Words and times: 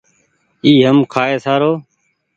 اي 0.63 0.71
هم 0.87 0.97
کآئي 1.13 1.35
سارو۔ 1.45 1.71